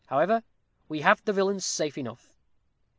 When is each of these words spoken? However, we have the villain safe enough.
However, 0.07 0.41
we 0.89 1.01
have 1.01 1.23
the 1.25 1.31
villain 1.31 1.59
safe 1.59 1.95
enough. 1.95 2.33